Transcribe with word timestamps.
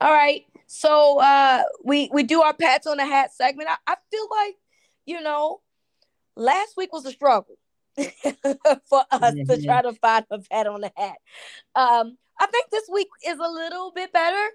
All 0.00 0.12
right. 0.12 0.44
So 0.66 1.20
uh 1.20 1.62
we 1.84 2.10
we 2.12 2.22
do 2.22 2.42
our 2.42 2.54
pats 2.54 2.86
on 2.86 2.98
the 2.98 3.06
hat 3.06 3.32
segment. 3.32 3.68
I, 3.70 3.76
I 3.86 3.96
feel 4.10 4.26
like, 4.30 4.56
you 5.06 5.20
know, 5.20 5.60
last 6.36 6.76
week 6.76 6.92
was 6.92 7.06
a 7.06 7.12
struggle 7.12 7.56
for 7.96 8.04
us 9.10 9.34
mm-hmm. 9.34 9.50
to 9.50 9.62
try 9.64 9.82
to 9.82 9.92
find 9.94 10.26
a 10.30 10.38
pat 10.38 10.66
on 10.66 10.82
the 10.82 10.92
hat. 10.96 11.16
Um, 11.74 12.18
I 12.38 12.46
think 12.46 12.70
this 12.70 12.88
week 12.92 13.08
is 13.26 13.38
a 13.38 13.48
little 13.48 13.92
bit 13.92 14.12
better. 14.12 14.50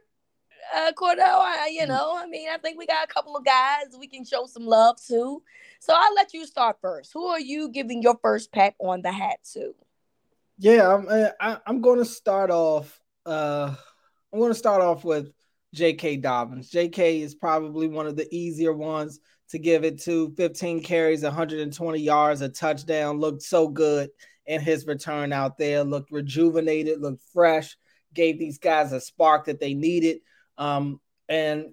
Uh 0.76 0.92
Cordell, 0.92 1.40
I, 1.40 1.70
you 1.72 1.82
mm-hmm. 1.82 1.90
know, 1.90 2.16
I 2.16 2.28
mean, 2.28 2.50
I 2.50 2.58
think 2.58 2.78
we 2.78 2.86
got 2.86 3.04
a 3.10 3.12
couple 3.12 3.36
of 3.36 3.44
guys 3.44 3.86
we 4.00 4.08
can 4.08 4.24
show 4.26 4.46
some 4.46 4.66
love 4.66 4.98
to. 5.08 5.42
So 5.80 5.94
I'll 5.96 6.14
let 6.14 6.36
you 6.36 6.46
start 6.46 6.78
first. 6.82 7.12
Who 7.14 7.26
are 7.26 7.40
you 7.40 7.70
giving 7.70 8.04
your 8.04 8.18
first 8.22 8.52
pat 8.52 8.76
on 8.80 9.02
the 9.02 9.12
hat 9.12 9.40
to? 9.54 9.74
Yeah, 10.60 10.94
I'm 10.94 11.08
uh, 11.10 11.30
I, 11.40 11.58
I'm 11.66 11.82
going 11.82 11.98
to 11.98 12.06
start 12.06 12.52
off 12.52 13.00
uh 13.26 13.74
I'm 14.34 14.40
going 14.40 14.52
to 14.52 14.58
start 14.58 14.82
off 14.82 15.04
with 15.04 15.32
J.K. 15.74 16.18
Dobbins. 16.18 16.70
J.K. 16.70 17.22
is 17.22 17.36
probably 17.36 17.88
one 17.88 18.08
of 18.08 18.16
the 18.16 18.34
easier 18.34 18.74
ones 18.74 19.20
to 19.50 19.60
give 19.60 19.84
it 19.84 20.02
to. 20.04 20.34
15 20.38 20.82
carries, 20.84 21.24
120 21.24 22.00
yards, 22.00 22.42
a 22.42 22.48
touchdown. 22.48 23.20
Looked 23.20 23.42
so 23.42 23.68
good 23.68 24.10
in 24.46 24.62
his 24.62 24.88
return 24.88 25.34
out 25.34 25.58
there. 25.58 25.84
Looked 25.84 26.12
rejuvenated, 26.12 27.02
looked 27.02 27.24
fresh. 27.34 27.78
Gave 28.14 28.40
these 28.40 28.58
guys 28.58 28.94
a 28.94 29.02
spark 29.02 29.46
that 29.46 29.60
they 29.60 29.74
needed, 29.74 30.20
um, 30.58 31.00
and 31.28 31.68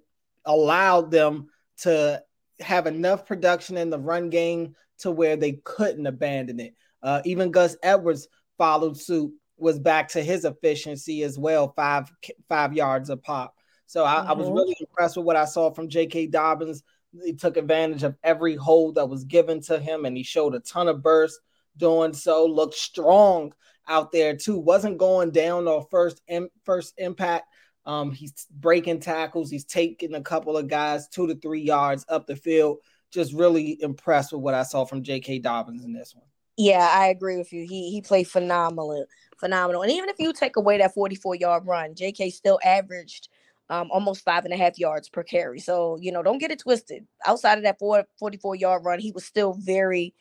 allowed 0.44 1.10
them 1.10 1.48
to 1.78 2.22
have 2.60 2.86
enough 2.86 3.26
production 3.26 3.76
in 3.76 3.90
the 3.90 3.98
run 3.98 4.30
game 4.30 4.74
to 4.98 5.10
where 5.12 5.36
they 5.36 5.60
couldn't 5.64 6.06
abandon 6.06 6.58
it. 6.58 6.74
Uh, 7.02 7.20
even 7.24 7.52
Gus 7.52 7.76
Edwards 7.82 8.28
followed 8.56 8.96
suit 8.96 9.32
was 9.58 9.78
back 9.78 10.08
to 10.08 10.22
his 10.22 10.44
efficiency 10.44 11.22
as 11.22 11.38
well, 11.38 11.72
five 11.74 12.10
five 12.48 12.72
yards 12.72 13.10
a 13.10 13.16
pop. 13.16 13.56
So 13.86 14.04
I, 14.04 14.16
mm-hmm. 14.16 14.28
I 14.28 14.32
was 14.34 14.46
mm-hmm. 14.46 14.56
really 14.56 14.76
impressed 14.80 15.16
with 15.16 15.26
what 15.26 15.36
I 15.36 15.44
saw 15.44 15.70
from 15.70 15.88
J.K. 15.88 16.26
Dobbins. 16.28 16.82
He 17.24 17.32
took 17.32 17.56
advantage 17.56 18.02
of 18.02 18.16
every 18.22 18.54
hold 18.54 18.96
that 18.96 19.08
was 19.08 19.24
given 19.24 19.62
to 19.62 19.78
him, 19.78 20.04
and 20.04 20.16
he 20.16 20.22
showed 20.22 20.54
a 20.54 20.60
ton 20.60 20.88
of 20.88 21.02
burst 21.02 21.40
doing 21.76 22.12
so. 22.12 22.44
Looked 22.44 22.74
strong 22.74 23.52
out 23.88 24.12
there 24.12 24.36
too. 24.36 24.58
Wasn't 24.58 24.98
going 24.98 25.30
down 25.30 25.66
on 25.66 25.86
first 25.90 26.20
in, 26.28 26.50
first 26.64 26.94
impact. 26.98 27.46
Um, 27.86 28.12
he's 28.12 28.46
breaking 28.50 29.00
tackles. 29.00 29.50
He's 29.50 29.64
taking 29.64 30.14
a 30.14 30.20
couple 30.20 30.58
of 30.58 30.68
guys 30.68 31.08
two 31.08 31.26
to 31.26 31.34
three 31.36 31.62
yards 31.62 32.04
up 32.10 32.26
the 32.26 32.36
field. 32.36 32.78
Just 33.10 33.32
really 33.32 33.80
impressed 33.80 34.32
with 34.32 34.42
what 34.42 34.54
I 34.54 34.64
saw 34.64 34.84
from 34.84 35.02
J.K. 35.02 35.38
Dobbins 35.38 35.84
in 35.84 35.94
this 35.94 36.14
one. 36.14 36.26
Yeah, 36.58 36.90
I 36.92 37.06
agree 37.08 37.38
with 37.38 37.52
you. 37.52 37.66
He 37.68 37.90
he 37.92 38.02
played 38.02 38.28
phenomenal, 38.28 39.06
phenomenal. 39.38 39.82
And 39.82 39.92
even 39.92 40.08
if 40.10 40.16
you 40.18 40.32
take 40.32 40.56
away 40.56 40.78
that 40.78 40.92
44 40.94 41.36
yard 41.36 41.64
run, 41.66 41.94
JK 41.94 42.32
still 42.32 42.58
averaged 42.64 43.28
um, 43.70 43.88
almost 43.92 44.24
five 44.24 44.44
and 44.44 44.52
a 44.52 44.56
half 44.56 44.78
yards 44.78 45.08
per 45.08 45.22
carry. 45.22 45.60
So, 45.60 45.98
you 46.00 46.10
know, 46.12 46.22
don't 46.22 46.38
get 46.38 46.50
it 46.50 46.58
twisted. 46.60 47.06
Outside 47.26 47.58
of 47.58 47.64
that 47.64 47.78
four, 47.78 48.06
44 48.18 48.56
yard 48.56 48.84
run, 48.84 48.98
he 48.98 49.12
was 49.12 49.24
still 49.24 49.54
very 49.54 50.14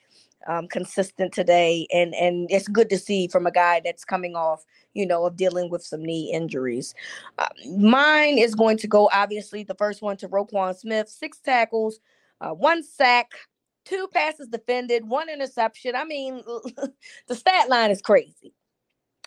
um, 0.47 0.67
consistent 0.67 1.33
today. 1.33 1.87
And, 1.93 2.15
and 2.15 2.47
it's 2.51 2.67
good 2.67 2.89
to 2.91 2.99
see 2.99 3.27
from 3.27 3.47
a 3.47 3.51
guy 3.51 3.81
that's 3.83 4.05
coming 4.05 4.35
off, 4.35 4.65
you 4.95 5.05
know, 5.07 5.25
of 5.25 5.37
dealing 5.37 5.69
with 5.71 5.83
some 5.83 6.03
knee 6.03 6.31
injuries. 6.33 6.95
Uh, 7.39 7.47
mine 7.77 8.37
is 8.37 8.55
going 8.55 8.77
to 8.79 8.87
go, 8.87 9.09
obviously, 9.13 9.63
the 9.63 9.75
first 9.75 10.01
one 10.01 10.17
to 10.17 10.29
Roquan 10.29 10.75
Smith, 10.77 11.09
six 11.09 11.39
tackles, 11.39 11.99
uh, 12.41 12.51
one 12.51 12.83
sack, 12.83 13.31
two 13.87 14.07
passes 14.13 14.47
defended, 14.47 15.07
one 15.07 15.29
interception. 15.29 15.95
I 15.95 16.05
mean, 16.05 16.41
the 17.27 17.35
stat 17.35 17.69
line 17.69 17.91
is 17.91 18.01
crazy. 18.01 18.53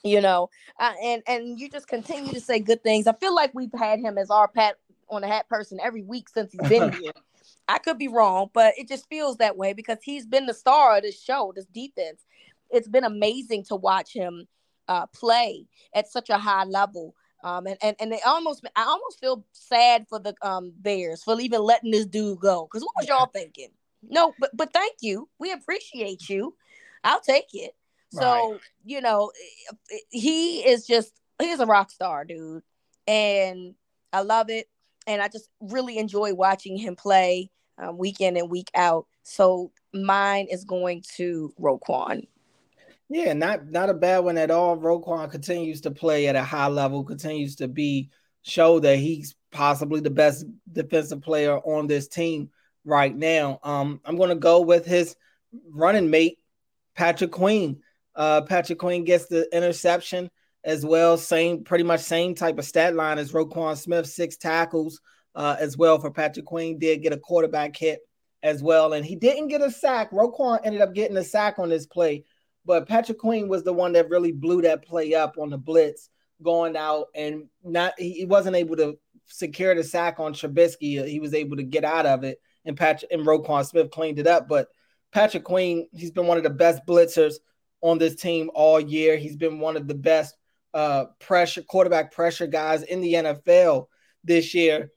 You 0.02 0.22
know, 0.22 0.48
uh, 0.78 0.94
and 1.02 1.22
and 1.26 1.60
you 1.60 1.68
just 1.68 1.86
continue 1.86 2.32
to 2.32 2.40
say 2.40 2.58
good 2.58 2.82
things. 2.82 3.06
I 3.06 3.12
feel 3.12 3.34
like 3.34 3.50
we've 3.52 3.72
had 3.78 4.00
him 4.00 4.16
as 4.16 4.30
our 4.30 4.48
pat 4.48 4.76
on 5.10 5.20
the 5.20 5.28
hat 5.28 5.46
person 5.48 5.78
every 5.82 6.02
week 6.02 6.28
since 6.30 6.52
he's 6.52 6.68
been 6.68 6.92
here. 6.92 7.12
I 7.68 7.78
could 7.78 7.98
be 7.98 8.08
wrong, 8.08 8.48
but 8.52 8.74
it 8.78 8.88
just 8.88 9.08
feels 9.08 9.36
that 9.36 9.56
way 9.56 9.74
because 9.74 9.98
he's 10.02 10.26
been 10.26 10.46
the 10.46 10.54
star 10.54 10.96
of 10.96 11.02
this 11.02 11.22
show, 11.22 11.52
this 11.54 11.66
defense. 11.66 12.24
It's 12.70 12.88
been 12.88 13.04
amazing 13.04 13.64
to 13.64 13.76
watch 13.76 14.12
him 14.12 14.48
uh, 14.88 15.06
play 15.06 15.66
at 15.94 16.08
such 16.08 16.30
a 16.30 16.38
high 16.38 16.64
level. 16.64 17.14
Um, 17.44 17.66
and, 17.66 17.76
and 17.82 17.96
and 18.00 18.12
they 18.12 18.20
almost 18.22 18.66
I 18.76 18.84
almost 18.84 19.20
feel 19.20 19.44
sad 19.52 20.06
for 20.08 20.18
the 20.18 20.34
um 20.42 20.72
Bears 20.76 21.22
for 21.22 21.38
even 21.40 21.62
letting 21.62 21.90
this 21.90 22.06
dude 22.06 22.40
go. 22.40 22.66
Because 22.70 22.82
what 22.82 22.94
was 22.98 23.08
y'all 23.08 23.26
thinking? 23.26 23.68
No, 24.02 24.34
but 24.38 24.50
but 24.54 24.72
thank 24.72 24.96
you. 25.00 25.28
We 25.38 25.52
appreciate 25.52 26.28
you. 26.28 26.54
I'll 27.04 27.20
take 27.20 27.48
it. 27.52 27.74
So, 28.12 28.52
right. 28.52 28.60
you 28.84 29.00
know, 29.00 29.30
he 30.10 30.60
is 30.60 30.86
just 30.86 31.12
he's 31.40 31.60
a 31.60 31.66
rock 31.66 31.90
star, 31.90 32.24
dude. 32.24 32.62
And 33.06 33.74
I 34.12 34.22
love 34.22 34.50
it. 34.50 34.68
And 35.06 35.22
I 35.22 35.28
just 35.28 35.48
really 35.60 35.98
enjoy 35.98 36.34
watching 36.34 36.76
him 36.76 36.96
play 36.96 37.50
um, 37.78 37.98
week 37.98 38.20
in 38.20 38.36
and 38.36 38.50
week 38.50 38.70
out. 38.74 39.06
So 39.22 39.72
mine 39.94 40.46
is 40.50 40.64
going 40.64 41.04
to 41.16 41.52
Roquan. 41.60 42.26
Yeah, 43.08 43.32
not 43.32 43.68
not 43.68 43.90
a 43.90 43.94
bad 43.94 44.20
one 44.20 44.38
at 44.38 44.50
all. 44.50 44.76
Roquan 44.76 45.30
continues 45.30 45.80
to 45.82 45.90
play 45.90 46.28
at 46.28 46.36
a 46.36 46.44
high 46.44 46.68
level, 46.68 47.04
continues 47.04 47.56
to 47.56 47.68
be 47.68 48.10
show 48.42 48.80
that 48.80 48.98
he's 48.98 49.34
possibly 49.50 50.00
the 50.00 50.10
best 50.10 50.46
defensive 50.72 51.20
player 51.20 51.58
on 51.58 51.86
this 51.86 52.08
team 52.08 52.50
right 52.84 53.14
now. 53.14 53.60
Um, 53.62 54.00
I'm 54.04 54.16
going 54.16 54.30
to 54.30 54.34
go 54.34 54.60
with 54.60 54.86
his 54.86 55.16
running 55.70 56.10
mate, 56.10 56.38
Patrick 56.94 57.32
Queen. 57.32 57.80
Uh, 58.14 58.42
Patrick 58.42 58.78
Queen 58.78 59.04
gets 59.04 59.26
the 59.26 59.48
interception 59.54 60.30
as 60.64 60.84
well. 60.84 61.16
Same, 61.16 61.64
pretty 61.64 61.84
much 61.84 62.00
same 62.00 62.34
type 62.34 62.58
of 62.58 62.64
stat 62.64 62.94
line 62.94 63.18
as 63.18 63.32
Roquan 63.32 63.76
Smith, 63.76 64.06
six 64.06 64.36
tackles 64.36 65.00
uh, 65.34 65.56
as 65.58 65.76
well 65.76 65.98
for 65.98 66.10
Patrick 66.10 66.46
Queen. 66.46 66.78
Did 66.78 67.02
get 67.02 67.12
a 67.12 67.18
quarterback 67.18 67.76
hit 67.76 68.00
as 68.42 68.62
well, 68.62 68.92
and 68.94 69.04
he 69.04 69.16
didn't 69.16 69.48
get 69.48 69.62
a 69.62 69.70
sack. 69.70 70.10
Roquan 70.10 70.60
ended 70.64 70.80
up 70.80 70.94
getting 70.94 71.16
a 71.16 71.24
sack 71.24 71.58
on 71.58 71.68
this 71.68 71.86
play, 71.86 72.24
but 72.64 72.88
Patrick 72.88 73.18
Queen 73.18 73.48
was 73.48 73.62
the 73.62 73.72
one 73.72 73.92
that 73.92 74.08
really 74.08 74.32
blew 74.32 74.62
that 74.62 74.84
play 74.84 75.14
up 75.14 75.36
on 75.38 75.50
the 75.50 75.58
blitz 75.58 76.08
going 76.42 76.76
out, 76.76 77.06
and 77.14 77.44
not 77.62 77.92
he 77.98 78.24
wasn't 78.24 78.56
able 78.56 78.76
to 78.76 78.98
secure 79.26 79.74
the 79.74 79.84
sack 79.84 80.18
on 80.18 80.32
Trubisky. 80.32 81.06
He 81.06 81.20
was 81.20 81.34
able 81.34 81.56
to 81.56 81.62
get 81.62 81.84
out 81.84 82.06
of 82.06 82.24
it 82.24 82.40
and 82.64 82.76
Patrick 82.76 83.10
and 83.12 83.26
Roquan 83.26 83.66
Smith 83.66 83.90
cleaned 83.90 84.18
it 84.18 84.26
up. 84.26 84.48
But 84.48 84.68
Patrick 85.12 85.44
Queen, 85.44 85.88
he's 85.92 86.10
been 86.10 86.26
one 86.26 86.36
of 86.36 86.42
the 86.42 86.50
best 86.50 86.82
blitzers 86.86 87.34
on 87.80 87.98
this 87.98 88.14
team 88.14 88.50
all 88.54 88.80
year. 88.80 89.16
He's 89.16 89.36
been 89.36 89.58
one 89.58 89.76
of 89.76 89.88
the 89.88 89.94
best 89.94 90.36
uh, 90.74 91.06
pressure 91.18 91.62
quarterback 91.62 92.12
pressure 92.12 92.46
guys 92.46 92.82
in 92.82 93.00
the 93.00 93.14
NFL 93.14 93.86
this 94.24 94.54
year. 94.54 94.90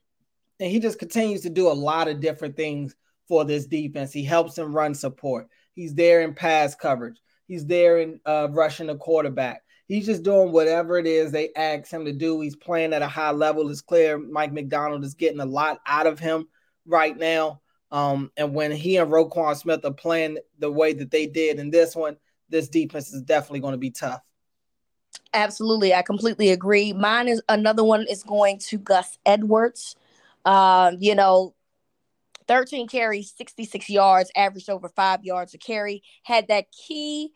And 0.60 0.70
he 0.70 0.78
just 0.78 0.98
continues 0.98 1.42
to 1.42 1.50
do 1.50 1.68
a 1.68 1.72
lot 1.72 2.08
of 2.08 2.20
different 2.20 2.56
things 2.56 2.94
for 3.26 3.44
this 3.44 3.66
defense. 3.66 4.12
He 4.12 4.22
helps 4.22 4.56
him 4.56 4.74
run 4.74 4.94
support. 4.94 5.48
He's 5.72 5.94
there 5.94 6.20
in 6.20 6.34
pass 6.34 6.74
coverage. 6.74 7.20
He's 7.48 7.66
there 7.66 7.98
in 7.98 8.20
uh, 8.24 8.48
rushing 8.50 8.86
the 8.86 8.96
quarterback. 8.96 9.62
He's 9.86 10.06
just 10.06 10.22
doing 10.22 10.52
whatever 10.52 10.98
it 10.98 11.06
is 11.06 11.30
they 11.30 11.50
ask 11.56 11.90
him 11.90 12.04
to 12.06 12.12
do. 12.12 12.40
He's 12.40 12.56
playing 12.56 12.94
at 12.94 13.02
a 13.02 13.08
high 13.08 13.32
level. 13.32 13.68
It's 13.68 13.82
clear 13.82 14.16
Mike 14.16 14.52
Macdonald 14.52 15.04
is 15.04 15.14
getting 15.14 15.40
a 15.40 15.46
lot 15.46 15.80
out 15.86 16.06
of 16.06 16.18
him 16.18 16.46
right 16.86 17.16
now. 17.16 17.60
Um, 17.90 18.32
and 18.36 18.54
when 18.54 18.72
he 18.72 18.96
and 18.96 19.10
Roquan 19.10 19.56
Smith 19.56 19.84
are 19.84 19.92
playing 19.92 20.38
the 20.58 20.70
way 20.70 20.92
that 20.94 21.10
they 21.10 21.26
did 21.26 21.58
in 21.58 21.70
this 21.70 21.94
one, 21.94 22.16
this 22.48 22.68
defense 22.68 23.12
is 23.12 23.22
definitely 23.22 23.60
going 23.60 23.72
to 23.72 23.78
be 23.78 23.90
tough. 23.90 24.20
Absolutely, 25.32 25.94
I 25.94 26.02
completely 26.02 26.50
agree. 26.50 26.92
Mine 26.92 27.28
is 27.28 27.42
another 27.48 27.84
one 27.84 28.06
is 28.08 28.22
going 28.22 28.58
to 28.60 28.78
Gus 28.78 29.18
Edwards. 29.24 29.96
Um, 30.44 30.96
you 31.00 31.14
know, 31.14 31.54
13 32.46 32.88
carries, 32.88 33.32
66 33.36 33.88
yards, 33.88 34.30
averaged 34.36 34.70
over 34.70 34.88
five 34.88 35.24
yards 35.24 35.54
a 35.54 35.58
carry. 35.58 36.02
Had 36.22 36.48
that 36.48 36.66
key 36.72 37.32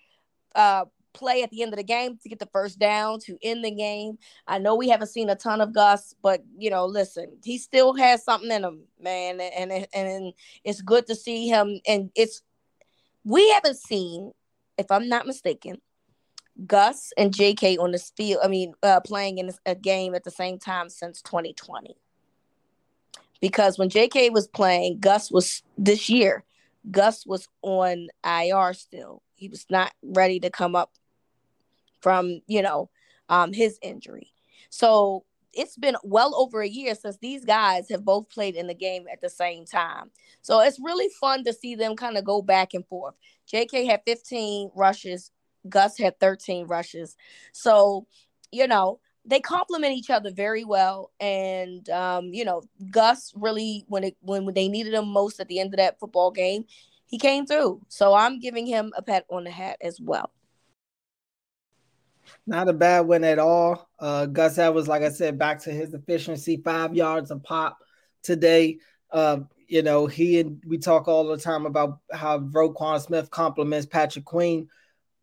uh, 0.55 0.85
play 1.13 1.43
at 1.43 1.51
the 1.51 1.63
end 1.63 1.73
of 1.73 1.77
the 1.77 1.85
game 1.85 2.19
to 2.23 2.29
get 2.29 2.39
the 2.39 2.47
first 2.47 2.79
down 2.79 3.21
to 3.21 3.39
end 3.43 3.65
the 3.65 3.71
game. 3.71 4.19
I 4.47 4.59
know 4.59 4.75
we 4.75 4.89
haven't 4.89 5.09
seen 5.09 5.31
a 5.31 5.35
ton 5.35 5.61
of 5.61 5.73
Gus, 5.73 6.15
but 6.23 6.43
you 6.57 6.71
know, 6.71 6.87
listen, 6.87 7.39
he 7.43 7.59
still 7.59 7.95
has 7.95 8.25
something 8.25 8.51
in 8.51 8.65
him, 8.65 8.83
man, 9.01 9.41
and 9.41 9.73
and, 9.73 9.87
and 9.95 10.33
it's 10.65 10.81
good 10.81 11.07
to 11.07 11.15
see 11.15 11.49
him. 11.49 11.81
And 11.87 12.11
it's 12.15 12.43
we 13.25 13.51
haven't 13.51 13.79
seen, 13.79 14.33
if 14.77 14.91
I'm 14.91 15.09
not 15.09 15.27
mistaken, 15.27 15.81
Gus 16.67 17.13
and 17.17 17.35
J.K. 17.35 17.77
on 17.77 17.93
this 17.93 18.11
field. 18.17 18.41
I 18.43 18.49
mean, 18.49 18.75
uh, 18.83 19.01
playing 19.01 19.39
in 19.39 19.51
a 19.67 19.75
game 19.75 20.15
at 20.15 20.25
the 20.25 20.31
same 20.31 20.59
time 20.59 20.89
since 20.89 21.23
2020. 21.23 21.97
Because 23.41 23.79
when 23.79 23.89
J.K. 23.89 24.31
was 24.31 24.49
playing, 24.49 24.99
Gus 24.99 25.31
was 25.31 25.63
this 25.77 26.09
year. 26.09 26.45
Gus 26.91 27.27
was 27.27 27.49
on 27.63 28.09
IR 28.25 28.73
still. 28.73 29.23
He 29.35 29.49
was 29.49 29.67
not 29.71 29.93
ready 30.03 30.41
to 30.41 30.51
come 30.51 30.75
up 30.75 30.93
from 32.01 32.41
you 32.47 32.63
know 32.63 32.91
um, 33.29 33.53
his 33.53 33.79
injury. 33.83 34.33
So 34.71 35.25
it's 35.53 35.77
been 35.77 35.97
well 36.05 36.35
over 36.35 36.61
a 36.61 36.69
year 36.69 36.95
since 36.95 37.17
these 37.19 37.45
guys 37.45 37.89
have 37.91 38.05
both 38.05 38.29
played 38.29 38.55
in 38.55 38.67
the 38.67 38.75
game 38.75 39.07
at 39.11 39.21
the 39.21 39.31
same 39.31 39.65
time. 39.65 40.11
So 40.43 40.61
it's 40.61 40.79
really 40.79 41.09
fun 41.21 41.45
to 41.45 41.53
see 41.53 41.75
them 41.75 41.97
kind 41.97 42.17
of 42.17 42.25
go 42.25 42.43
back 42.43 42.75
and 42.75 42.87
forth. 42.87 43.15
JK 43.53 43.87
had 43.87 44.03
15 44.07 44.71
rushes, 44.75 45.31
Gus 45.69 45.99
had 45.99 46.21
13 46.21 46.67
rushes. 46.67 47.17
So, 47.53 48.07
you 48.53 48.67
know, 48.67 49.01
they 49.25 49.41
complement 49.41 49.95
each 49.95 50.11
other 50.11 50.31
very 50.31 50.65
well. 50.65 51.11
And 51.21 51.89
um, 51.91 52.33
you 52.33 52.45
know, 52.45 52.63
Gus 52.91 53.33
really 53.37 53.85
when 53.89 54.05
it 54.05 54.17
when 54.21 54.53
they 54.55 54.69
needed 54.69 54.95
him 54.95 55.09
most 55.09 55.41
at 55.41 55.49
the 55.49 55.61
end 55.61 55.75
of 55.75 55.79
that 55.79 55.99
football 55.99 56.31
game, 56.31 56.65
he 57.07 57.19
came 57.19 57.47
through. 57.47 57.81
So 57.89 58.15
I'm 58.15 58.39
giving 58.39 58.67
him 58.67 58.93
a 58.97 59.03
pat 59.03 59.25
on 59.31 59.45
the 59.45 59.51
hat 59.51 59.79
as 59.81 60.01
well. 60.01 60.31
Not 62.47 62.69
a 62.69 62.73
bad 62.73 63.07
win 63.07 63.25
at 63.25 63.39
all. 63.39 63.89
Uh, 63.99 64.27
Gus 64.27 64.59
Edwards, 64.59 64.89
like 64.89 65.03
I 65.03 65.11
said, 65.11 65.39
back 65.39 65.63
to 65.63 65.71
his 65.71 65.95
efficiency, 65.95 66.61
five 66.65 66.95
yards 66.95 67.31
a 67.31 67.37
pop 67.37 67.79
today. 68.23 68.79
Uh, 69.11 69.41
you 69.67 69.83
know, 69.83 70.07
he 70.07 70.41
and 70.41 70.63
we 70.67 70.79
talk 70.79 71.09
all 71.09 71.27
the 71.27 71.37
time 71.37 71.67
about 71.67 72.01
how 72.13 72.39
Roquan 72.39 73.01
Smith 73.01 73.31
complements 73.31 73.87
Patrick 73.87 74.25
Queen. 74.25 74.69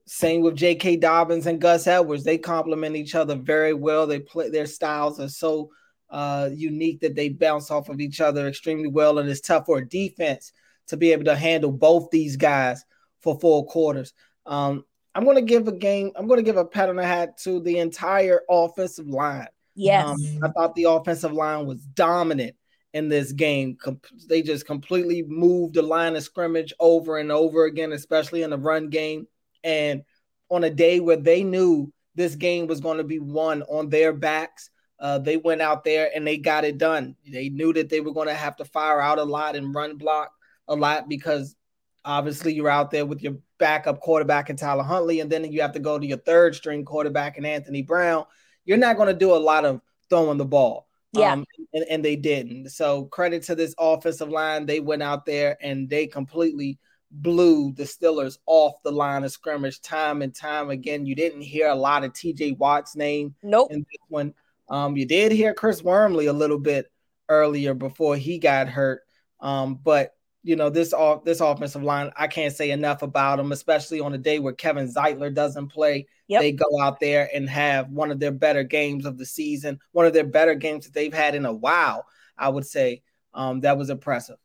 Same 0.08 0.42
with 0.42 0.56
J.K. 0.56 0.98
Dobbins 0.98 1.48
and 1.48 1.60
Gus 1.60 1.88
Edwards. 1.88 2.24
They 2.24 2.38
complement 2.38 2.96
each 2.96 3.16
other 3.16 3.36
very 3.36 3.74
well. 3.74 4.06
They 4.06 4.20
play 4.20 4.50
their 4.50 4.68
styles 4.68 5.20
are 5.20 5.30
so 5.30 5.72
uh, 6.12 6.50
unique 6.54 7.00
that 7.02 7.16
they 7.16 7.30
bounce 7.30 7.72
off 7.72 7.90
of 7.90 8.00
each 8.00 8.22
other 8.22 8.48
extremely 8.48 8.88
well, 8.88 9.18
and 9.18 9.28
it's 9.28 9.42
tough 9.42 9.66
for 9.66 9.80
a 9.80 9.90
defense 9.90 10.52
to 10.88 10.98
be 10.98 11.12
able 11.12 11.26
to 11.26 11.36
handle 11.36 11.72
both 11.72 12.12
these 12.12 12.38
guys 12.38 12.86
for 13.22 13.40
four 13.40 13.66
quarters. 13.66 14.14
Um, 14.46 14.86
I'm 15.16 15.24
going 15.24 15.38
to 15.38 15.42
give 15.42 15.68
a 15.68 15.72
game. 15.72 16.12
I'm 16.16 16.28
going 16.28 16.40
to 16.40 16.44
give 16.44 16.58
a 16.58 16.66
pat 16.66 16.90
on 16.90 16.98
the 16.98 17.06
hat 17.06 17.38
to 17.40 17.62
the 17.62 17.80
entire 17.80 18.42
offensive 18.50 19.08
line. 19.08 19.48
Yes, 19.74 20.08
um, 20.08 20.40
I 20.44 20.50
thought 20.50 20.76
the 20.76 20.84
offensive 20.86 21.32
line 21.32 21.66
was 21.66 21.82
dominant 21.82 22.56
in 22.94 23.10
this 23.10 23.32
game. 23.32 23.78
Com- 23.82 24.02
they 24.28 24.42
just 24.42 24.66
completely 24.66 25.24
moved 25.24 25.76
the 25.76 25.82
line 25.82 26.16
of 26.16 26.24
scrimmage 26.24 26.74
over 26.80 27.18
and 27.18 27.32
over 27.32 27.66
again, 27.66 27.94
especially 27.94 28.44
in 28.44 28.50
the 28.50 28.58
run 28.58 28.90
game. 28.90 29.28
And 29.64 30.04
on 30.50 30.64
a 30.64 30.70
day 30.70 31.00
where 31.00 31.18
they 31.18 31.44
knew 31.44 31.92
this 32.16 32.36
game 32.36 32.68
was 32.68 32.82
going 32.82 32.98
to 32.98 33.04
be 33.04 33.20
won 33.20 33.64
on 33.64 33.90
their 33.90 34.14
backs, 34.14 34.70
uh, 35.00 35.20
they 35.20 35.38
went 35.38 35.62
out 35.62 35.84
there 35.84 36.10
and 36.16 36.26
they 36.26 36.38
got 36.38 36.64
it 36.64 36.78
done. 36.78 37.16
They 37.30 37.50
knew 37.50 37.74
that 37.74 37.90
they 37.90 38.00
were 38.00 38.14
going 38.14 38.28
to 38.28 38.34
have 38.34 38.56
to 38.58 38.66
fire 38.66 39.02
out 39.02 39.20
a 39.20 39.24
lot 39.24 39.56
and 39.56 39.76
run 39.76 39.98
block 39.98 40.32
a 40.68 40.76
lot 40.76 41.10
because 41.10 41.56
obviously 42.06 42.54
you're 42.54 42.70
out 42.70 42.92
there 42.92 43.06
with 43.06 43.22
your 43.22 43.38
backup 43.58 44.00
quarterback 44.00 44.50
in 44.50 44.56
Tyler 44.56 44.84
Huntley, 44.84 45.20
and 45.20 45.30
then 45.30 45.52
you 45.52 45.62
have 45.62 45.74
to 45.74 45.80
go 45.80 46.00
to 46.00 46.06
your 46.06 46.20
third 46.20 46.56
string 46.56 46.86
quarterback 46.86 47.38
in 47.38 47.46
Anthony 47.46 47.82
Brown. 47.82 48.26
You're 48.64 48.78
not 48.78 48.98
going 48.98 49.08
to 49.08 49.14
do 49.14 49.34
a 49.34 49.38
lot 49.38 49.66
of 49.66 49.82
throwing 50.10 50.38
the 50.38 50.46
ball. 50.46 50.88
Yeah. 51.14 51.34
Um, 51.34 51.46
and, 51.74 51.86
and 51.90 52.06
they 52.06 52.16
didn't. 52.16 52.70
So 52.70 53.06
credit 53.06 53.44
to 53.44 53.56
this 53.56 53.74
offensive 53.78 54.30
line. 54.30 54.66
They 54.66 54.80
went 54.80 55.02
out 55.02 55.26
there 55.26 55.58
and 55.62 55.90
they 55.90 56.08
completely 56.08 56.78
blew 57.10 57.72
the 57.74 57.84
Steelers 57.84 58.38
off 58.46 58.82
the 58.84 58.92
line 58.92 59.24
of 59.24 59.32
scrimmage 59.32 59.82
time 59.82 60.22
and 60.22 60.36
time 60.36 60.70
again. 60.70 61.06
You 61.06 61.16
didn't 61.16 61.42
hear 61.42 61.70
a 61.70 61.76
lot 61.76 62.04
of 62.04 62.12
TJ 62.12 62.58
Watt's 62.58 62.96
name 62.96 63.36
nope. 63.44 63.72
in 63.72 63.80
this 63.80 64.02
one. 64.10 64.34
Um, 64.68 64.98
you 64.98 65.06
did 65.06 65.32
hear 65.32 65.54
Chris 65.54 65.82
Wormley 65.82 66.26
a 66.26 66.34
little 66.34 66.60
bit 66.60 66.92
earlier 67.30 67.74
before 67.74 68.18
he 68.18 68.40
got 68.40 68.68
hurt. 68.68 69.02
Um, 69.40 69.80
but 69.82 70.15
you 70.46 70.56
know 70.56 70.70
this 70.70 70.94
off 70.94 71.24
this 71.24 71.42
offensive 71.42 71.82
line, 71.82 72.12
I 72.16 72.28
can't 72.28 72.54
say 72.54 72.70
enough 72.70 73.02
about 73.02 73.38
them, 73.38 73.52
especially 73.52 74.00
on 74.00 74.14
a 74.14 74.18
day 74.20 74.38
where 74.38 74.54
Kevin 74.54 74.88
Zeitler 74.88 75.34
doesn't 75.34 75.70
play. 75.70 76.06
Yep. 76.28 76.42
They 76.42 76.52
go 76.52 76.80
out 76.80 77.00
there 77.00 77.28
and 77.34 77.50
have 77.50 77.90
one 77.90 78.12
of 78.12 78.20
their 78.20 78.32
better 78.32 78.64
games 78.64 79.08
of 79.08 79.18
the 79.18 79.26
season, 79.26 79.80
one 79.92 80.06
of 80.06 80.14
their 80.14 80.24
better 80.24 80.54
games 80.54 80.86
that 80.86 80.94
they've 80.94 81.14
had 81.14 81.34
in 81.34 81.48
a 81.48 81.54
while. 81.54 82.06
I 82.38 82.50
would 82.50 82.66
say 82.66 83.02
um, 83.34 83.62
that 83.62 83.76
was 83.76 83.90
impressive. 83.90 84.38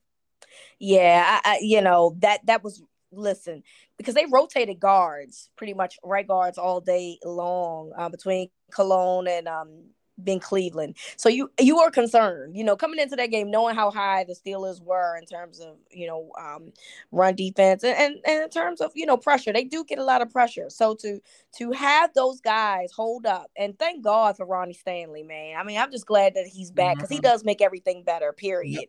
Yeah, 0.78 1.38
I, 1.44 1.50
I, 1.50 1.58
you 1.60 1.82
know 1.82 2.16
that 2.20 2.46
that 2.46 2.64
was 2.64 2.82
listen 3.12 3.62
because 3.98 4.14
they 4.14 4.24
rotated 4.24 4.80
guards 4.80 5.50
pretty 5.54 5.74
much 5.74 5.98
right 6.02 6.26
guards 6.26 6.56
all 6.56 6.80
day 6.80 7.18
long 7.22 7.92
uh, 7.94 8.08
between 8.08 8.48
Colon 8.72 9.28
and 9.28 9.46
um, 9.46 9.82
Ben 10.24 10.40
Cleveland. 10.40 10.96
So 11.16 11.28
you 11.28 11.50
you 11.60 11.76
were 11.76 11.90
concerned, 11.90 12.56
you 12.56 12.64
know, 12.64 12.76
coming 12.76 13.00
into 13.00 13.16
that 13.16 13.30
game, 13.30 13.50
knowing 13.50 13.74
how 13.74 13.90
high 13.90 14.24
the 14.24 14.34
Steelers 14.34 14.82
were 14.82 15.16
in 15.16 15.26
terms 15.26 15.60
of 15.60 15.76
you 15.90 16.06
know 16.06 16.30
um, 16.40 16.72
run 17.12 17.34
defense 17.34 17.84
and, 17.84 17.96
and 17.96 18.16
and 18.26 18.42
in 18.44 18.50
terms 18.50 18.80
of 18.80 18.92
you 18.94 19.06
know 19.06 19.16
pressure, 19.16 19.52
they 19.52 19.64
do 19.64 19.84
get 19.84 19.98
a 19.98 20.04
lot 20.04 20.22
of 20.22 20.30
pressure. 20.30 20.70
So 20.70 20.94
to 20.96 21.20
to 21.58 21.72
have 21.72 22.12
those 22.14 22.40
guys 22.40 22.92
hold 22.92 23.26
up, 23.26 23.50
and 23.56 23.78
thank 23.78 24.02
God 24.04 24.36
for 24.36 24.46
Ronnie 24.46 24.74
Stanley, 24.74 25.22
man. 25.22 25.56
I 25.58 25.64
mean, 25.64 25.78
I'm 25.78 25.90
just 25.90 26.06
glad 26.06 26.34
that 26.34 26.46
he's 26.46 26.70
back 26.70 26.96
because 26.96 27.08
mm-hmm. 27.08 27.16
he 27.16 27.20
does 27.20 27.44
make 27.44 27.60
everything 27.60 28.02
better. 28.02 28.32
Period. 28.32 28.80
Yep 28.80 28.88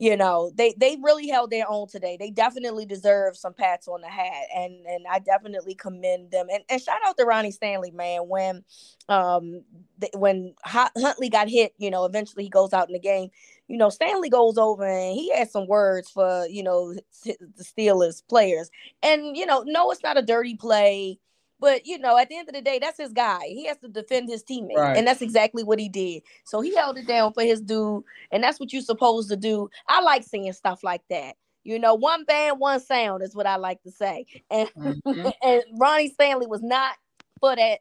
you 0.00 0.16
know 0.16 0.50
they 0.56 0.74
they 0.78 0.96
really 1.02 1.28
held 1.28 1.50
their 1.50 1.70
own 1.70 1.86
today. 1.86 2.16
They 2.18 2.30
definitely 2.30 2.86
deserve 2.86 3.36
some 3.36 3.52
pats 3.52 3.86
on 3.86 4.00
the 4.00 4.08
hat 4.08 4.46
and 4.56 4.86
and 4.86 5.04
i 5.08 5.18
definitely 5.18 5.74
commend 5.74 6.30
them. 6.30 6.46
And, 6.50 6.64
and 6.70 6.80
shout 6.80 6.98
out 7.06 7.18
to 7.18 7.24
ronnie 7.24 7.50
stanley 7.50 7.90
man 7.90 8.22
when 8.26 8.64
um 9.10 9.62
the, 9.98 10.08
when 10.14 10.54
huntley 10.64 11.28
got 11.28 11.50
hit 11.50 11.74
you 11.76 11.90
know 11.90 12.06
eventually 12.06 12.44
he 12.44 12.50
goes 12.50 12.72
out 12.72 12.88
in 12.88 12.94
the 12.94 12.98
game. 12.98 13.28
You 13.68 13.76
know 13.76 13.90
stanley 13.90 14.30
goes 14.30 14.56
over 14.56 14.84
and 14.84 15.14
he 15.14 15.32
has 15.36 15.52
some 15.52 15.66
words 15.66 16.10
for 16.10 16.46
you 16.46 16.62
know 16.62 16.94
the 17.24 17.36
steelers 17.62 18.22
players. 18.26 18.70
And 19.02 19.36
you 19.36 19.44
know 19.44 19.64
no 19.66 19.90
it's 19.90 20.02
not 20.02 20.18
a 20.18 20.22
dirty 20.22 20.56
play 20.56 21.18
but 21.60 21.86
you 21.86 21.98
know, 21.98 22.16
at 22.16 22.28
the 22.28 22.36
end 22.36 22.48
of 22.48 22.54
the 22.54 22.62
day, 22.62 22.78
that's 22.78 22.98
his 22.98 23.12
guy. 23.12 23.40
He 23.46 23.66
has 23.66 23.78
to 23.78 23.88
defend 23.88 24.28
his 24.28 24.42
teammate, 24.42 24.76
right. 24.76 24.96
and 24.96 25.06
that's 25.06 25.22
exactly 25.22 25.62
what 25.62 25.78
he 25.78 25.88
did. 25.88 26.22
So 26.44 26.60
he 26.60 26.74
held 26.74 26.98
it 26.98 27.06
down 27.06 27.32
for 27.32 27.42
his 27.42 27.60
dude, 27.60 28.02
and 28.32 28.42
that's 28.42 28.58
what 28.58 28.72
you're 28.72 28.82
supposed 28.82 29.28
to 29.30 29.36
do. 29.36 29.68
I 29.86 30.00
like 30.00 30.24
seeing 30.24 30.52
stuff 30.52 30.82
like 30.82 31.02
that. 31.10 31.36
You 31.62 31.78
know, 31.78 31.94
one 31.94 32.24
band, 32.24 32.58
one 32.58 32.80
sound 32.80 33.22
is 33.22 33.34
what 33.34 33.46
I 33.46 33.56
like 33.56 33.82
to 33.82 33.90
say. 33.90 34.24
And 34.50 34.68
mm-hmm. 34.74 35.28
and 35.42 35.62
Ronnie 35.78 36.08
Stanley 36.08 36.46
was 36.46 36.62
not 36.62 36.96
for 37.38 37.54
that. 37.54 37.80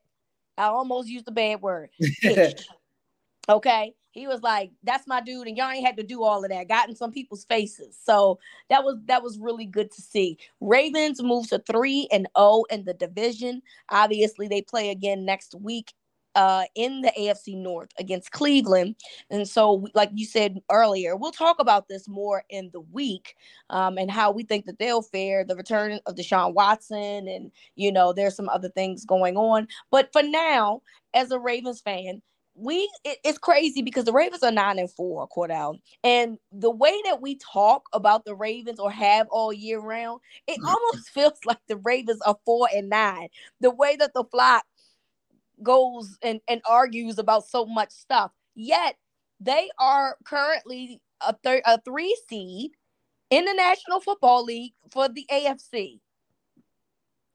I 0.58 0.66
almost 0.66 1.08
used 1.08 1.28
a 1.30 1.32
bad 1.32 1.62
word. 1.62 1.90
okay 3.50 3.94
he 4.20 4.28
was 4.28 4.42
like, 4.42 4.72
"That's 4.84 5.08
my 5.08 5.22
dude," 5.22 5.48
and 5.48 5.58
y'all 5.58 5.72
ain't 5.72 5.86
had 5.86 5.98
to 5.98 6.04
do 6.04 6.24
all 6.24 6.44
of 6.44 6.50
that. 6.50 6.68
Got 6.68 6.90
in 6.90 6.96
some 6.96 7.12
people's 7.12 7.46
faces, 7.46 7.98
so 8.02 8.40
that 8.70 8.84
was 8.84 8.98
that 9.06 9.24
was 9.24 9.40
really 9.40 9.66
good 9.66 9.92
to 9.92 10.02
see. 10.02 10.38
Ravens 10.62 11.22
move 11.22 11.48
to 11.50 11.60
three 11.60 12.08
and 12.12 12.28
oh 12.36 12.66
in 12.70 12.86
the 12.86 12.94
division. 12.94 13.62
Obviously, 13.90 14.48
they 14.48 14.62
play 14.62 14.90
again 14.90 15.26
next 15.26 15.56
week 15.56 15.94
uh, 16.36 16.64
in 16.76 17.02
the 17.02 17.12
AFC 17.18 17.58
North 17.58 17.90
against 18.00 18.32
Cleveland. 18.32 18.96
And 19.30 19.48
so, 19.48 19.86
like 19.94 20.10
you 20.14 20.26
said 20.26 20.60
earlier, 20.72 21.16
we'll 21.16 21.32
talk 21.32 21.60
about 21.60 21.88
this 21.88 22.08
more 22.08 22.44
in 22.50 22.70
the 22.72 22.82
week 22.82 23.36
um, 23.70 23.98
and 23.98 24.12
how 24.12 24.32
we 24.32 24.44
think 24.44 24.66
that 24.66 24.80
they'll 24.80 25.02
fare, 25.02 25.44
the 25.44 25.56
return 25.56 26.00
of 26.06 26.16
Deshaun 26.16 26.54
Watson, 26.54 27.28
and, 27.28 27.52
you 27.76 27.92
know, 27.92 28.14
there's 28.14 28.36
some 28.36 28.50
other 28.50 28.70
things 28.70 29.06
going 29.06 29.38
on. 29.38 29.68
But 29.92 30.12
for 30.14 30.24
now, 30.24 30.82
as 31.14 31.32
a 31.32 31.40
Ravens 31.40 31.82
fan, 31.82 32.22
we 32.60 32.90
it, 33.04 33.18
it's 33.24 33.38
crazy 33.38 33.82
because 33.82 34.06
the 34.06 34.14
Ravens 34.14 34.44
are 34.44 34.52
nine 34.52 34.80
and 34.80 34.92
four, 34.92 35.28
Cordell, 35.30 35.80
and 36.04 36.38
the 36.52 36.70
way 36.70 36.94
that 37.06 37.22
we 37.22 37.36
talk 37.36 37.84
about 37.94 38.26
the 38.26 38.36
Ravens 38.36 38.80
or 38.80 38.92
have 38.92 39.28
all 39.30 39.54
year 39.54 39.80
round, 39.80 40.20
it 40.48 40.60
mm. 40.60 40.68
almost 40.68 41.10
feels 41.14 41.40
like 41.46 41.60
the 41.68 41.78
Ravens 41.78 42.22
are 42.22 42.38
four 42.46 42.68
and 42.74 42.90
nine. 42.90 43.30
The 43.62 43.72
way 43.72 43.96
that 43.96 44.14
the 44.14 44.26
flock 44.26 44.66
goes 45.64 46.18
and, 46.22 46.42
and 46.48 46.62
argues 46.66 47.18
about 47.18 47.46
so 47.46 47.66
much 47.66 47.92
stuff, 47.92 48.32
yet 48.56 48.96
they 49.40 49.70
are 49.80 50.18
currently 50.26 51.02
a 51.22 51.34
third 51.44 51.62
a 51.66 51.80
three 51.82 52.18
seed 52.28 52.72
in 53.30 53.46
the 53.46 53.54
National 53.54 54.00
Football 54.02 54.44
League 54.46 54.74
for 54.92 55.08
the 55.08 55.26
AFC. 55.32 56.00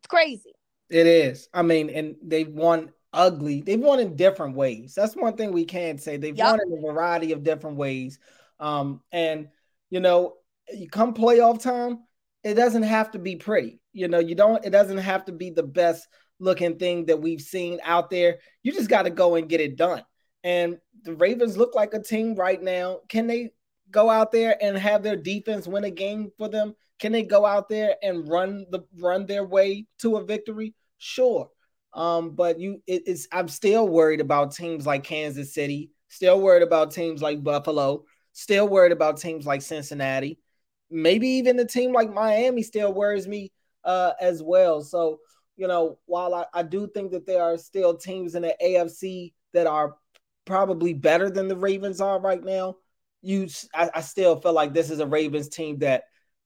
It's 0.01 0.09
crazy. 0.09 0.53
It 0.91 1.07
is. 1.07 1.49
I 1.55 1.63
mean, 1.63 1.89
and 1.91 2.17
they've 2.23 2.49
won 2.49 2.91
ugly. 3.15 3.63
They've 3.63 3.81
won 3.81 4.01
in 4.01 4.17
different 4.17 4.57
ways. 4.57 4.95
That's 4.95 5.17
one 5.17 5.37
thing 5.37 5.53
we 5.53 5.65
can 5.65 5.97
say. 5.99 6.17
They've 6.17 6.37
yep. 6.37 6.51
won 6.51 6.61
in 6.61 6.79
a 6.79 6.93
variety 6.93 7.33
of 7.33 7.43
different 7.43 7.77
ways. 7.79 8.19
Um, 8.61 9.01
and 9.13 9.49
you 9.91 10.01
know, 10.01 10.35
you 10.73 10.89
come 10.89 11.15
playoff 11.15 11.63
time, 11.63 12.01
it 12.43 12.55
doesn't 12.55 12.83
have 12.83 13.13
to 13.13 13.19
be 13.19 13.37
pretty. 13.37 13.81
You 13.93 14.09
know, 14.09 14.19
you 14.19 14.35
don't. 14.35 14.65
It 14.65 14.71
doesn't 14.71 14.99
have 14.99 15.25
to 15.27 15.33
be 15.33 15.51
the 15.51 15.63
best 15.63 16.07
looking 16.41 16.77
thing 16.77 17.07
that 17.07 17.21
we've 17.21 17.41
seen 17.41 17.79
out 17.85 18.11
there. 18.11 18.39
You 18.63 18.73
just 18.73 18.91
got 18.91 19.03
to 19.03 19.11
go 19.11 19.37
and 19.37 19.49
get 19.49 19.61
it 19.61 19.77
done. 19.77 20.03
And 20.43 20.79
the 21.05 21.15
Ravens 21.15 21.57
look 21.57 21.75
like 21.75 21.95
a 21.95 22.03
team 22.03 22.35
right 22.35 22.61
now. 22.63 23.01
Can 23.09 23.27
they 23.27 23.51
go 23.91 24.11
out 24.11 24.33
there 24.33 24.63
and 24.63 24.77
have 24.77 25.03
their 25.03 25.17
defense 25.17 25.67
win 25.67 25.85
a 25.85 25.91
game 25.91 26.33
for 26.37 26.49
them? 26.49 26.75
Can 26.99 27.13
they 27.13 27.23
go 27.23 27.47
out 27.47 27.69
there 27.69 27.97
and 28.03 28.29
run 28.29 28.67
the 28.71 28.81
run 28.99 29.27
their 29.27 29.45
way 29.45 29.87
to 30.01 30.17
a 30.17 30.25
victory? 30.25 30.75
Sure. 30.99 31.49
Um, 31.95 32.31
but 32.31 32.59
you, 32.59 32.83
it, 32.87 33.05
it's 33.07 33.29
I'm 33.33 33.49
still 33.49 33.87
worried 33.87 34.21
about 34.21 34.55
teams 34.55 34.87
like 34.87 35.05
Kansas 35.05 35.55
City, 35.55 35.91
still 36.09 36.41
worried 36.41 36.63
about 36.63 36.93
teams 36.93 37.23
like 37.23 37.43
Buffalo, 37.43 38.05
still 38.33 38.69
worried 38.69 38.93
about 38.93 39.19
teams 39.19 39.47
like 39.47 39.63
Cincinnati, 39.63 40.39
maybe 40.91 41.29
even 41.29 41.59
a 41.59 41.65
team 41.65 41.93
like 41.93 42.13
Miami 42.13 42.63
still 42.63 42.93
worries 42.93 43.29
me 43.29 43.53
uh, 43.85 44.13
as 44.21 44.43
well. 44.43 44.83
So 44.83 45.21
you 45.57 45.69
know, 45.69 45.99
while 46.07 46.35
I, 46.35 46.47
I 46.53 46.63
do 46.63 46.89
think 46.89 47.13
that 47.13 47.27
there 47.27 47.43
are 47.43 47.57
still 47.57 47.97
teams 47.97 48.35
in 48.35 48.43
the 48.43 48.57
AFC 48.63 49.33
that 49.53 49.67
are 49.67 49.95
probably 50.45 50.93
better 50.93 51.31
than 51.31 51.49
the 51.49 51.57
Ravens 51.57 52.01
are 52.01 52.21
right 52.21 52.43
now, 52.43 52.77
you 53.23 53.49
I, 53.75 53.91
I 53.95 54.01
still 54.01 54.41
feel 54.41 54.53
like 54.53 54.75
this 54.75 54.91
is 54.91 55.01
a 55.01 55.07
Ravens 55.07 55.49
team 55.49 55.79
that 55.79 56.05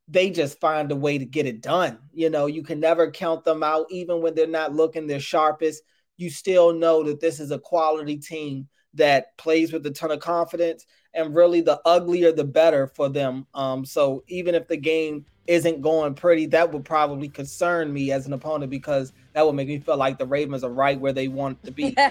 they 0.08 0.30
just 0.30 0.58
find 0.60 0.90
a 0.90 0.96
way 0.96 1.18
to 1.18 1.26
get 1.26 1.46
it 1.46 1.60
done. 1.60 1.98
You 2.12 2.30
know, 2.30 2.46
you 2.46 2.62
can 2.62 2.80
never 2.80 3.10
count 3.10 3.44
them 3.44 3.62
out, 3.62 3.86
even 3.90 4.22
when 4.22 4.34
they're 4.34 4.46
not 4.46 4.74
looking 4.74 5.06
their 5.06 5.20
sharpest. 5.20 5.82
you 6.16 6.30
still 6.30 6.72
know 6.72 7.04
that 7.04 7.20
this 7.20 7.38
is 7.40 7.50
a 7.52 7.58
quality 7.58 8.16
team 8.16 8.68
that 8.94 9.36
plays 9.36 9.72
with 9.72 9.86
a 9.86 9.90
ton 9.90 10.10
of 10.10 10.20
confidence 10.20 10.84
and 11.14 11.34
really 11.34 11.60
the 11.60 11.80
uglier 11.84 12.32
the 12.32 12.44
better 12.44 12.86
for 12.88 13.08
them. 13.08 13.46
Um, 13.54 13.84
so 13.84 14.24
even 14.28 14.54
if 14.54 14.66
the 14.66 14.76
game 14.76 15.26
isn't 15.48 15.80
going 15.80 16.14
pretty, 16.14 16.44
that 16.44 16.70
would 16.72 16.84
probably 16.84 17.26
concern 17.26 17.90
me 17.90 18.12
as 18.12 18.26
an 18.26 18.34
opponent 18.34 18.70
because 18.70 19.14
that 19.32 19.44
would 19.44 19.54
make 19.54 19.66
me 19.66 19.78
feel 19.78 19.96
like 19.96 20.18
the 20.18 20.26
Ravens 20.26 20.62
are 20.62 20.70
right 20.70 21.00
where 21.00 21.12
they 21.12 21.26
want 21.26 21.60
to 21.64 21.72
be. 21.72 21.96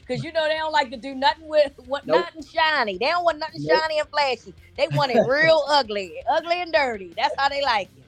Because 0.00 0.24
you 0.24 0.32
know 0.32 0.46
they 0.48 0.54
don't 0.54 0.72
like 0.72 0.90
to 0.90 0.96
do 0.96 1.14
nothing 1.14 1.46
with 1.46 1.72
what 1.86 2.06
nope. 2.06 2.24
nothing 2.24 2.42
shiny. 2.42 2.98
They 2.98 3.06
don't 3.06 3.24
want 3.24 3.38
nothing 3.38 3.62
nope. 3.64 3.78
shiny 3.78 4.00
and 4.00 4.08
flashy. 4.08 4.54
They 4.76 4.88
want 4.92 5.12
it 5.12 5.20
real 5.28 5.62
ugly, 5.68 6.14
ugly 6.28 6.60
and 6.60 6.72
dirty. 6.72 7.12
That's 7.16 7.34
how 7.38 7.48
they 7.48 7.62
like 7.62 7.88
it. 7.96 8.04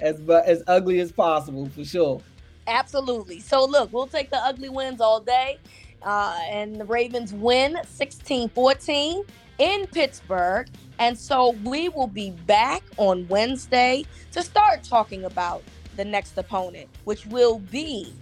As 0.00 0.20
but 0.20 0.44
as 0.46 0.62
ugly 0.66 1.00
as 1.00 1.10
possible 1.10 1.68
for 1.70 1.84
sure. 1.84 2.20
Absolutely. 2.66 3.40
So 3.40 3.64
look, 3.64 3.92
we'll 3.92 4.06
take 4.06 4.30
the 4.30 4.38
ugly 4.38 4.68
wins 4.68 5.00
all 5.00 5.20
day. 5.20 5.58
Uh, 6.02 6.38
and 6.50 6.76
the 6.76 6.84
Ravens 6.84 7.32
win 7.32 7.78
16 7.88 8.48
14 8.50 9.24
in 9.58 9.86
Pittsburgh. 9.86 10.68
And 10.98 11.18
so 11.18 11.50
we 11.64 11.88
will 11.88 12.06
be 12.06 12.30
back 12.30 12.82
on 12.96 13.26
Wednesday 13.28 14.04
to 14.32 14.42
start 14.42 14.82
talking 14.82 15.24
about 15.24 15.62
the 15.96 16.04
next 16.04 16.38
opponent, 16.38 16.88
which 17.04 17.26
will 17.26 17.58
be 17.58 18.12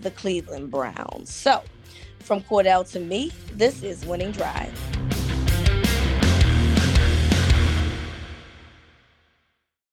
the 0.00 0.10
Cleveland 0.12 0.70
Browns. 0.70 1.32
So 1.32 1.62
from 2.20 2.42
Cordell 2.42 2.90
to 2.92 3.00
me, 3.00 3.32
this 3.54 3.82
is 3.82 4.04
Winning 4.06 4.32
Drive. 4.32 5.07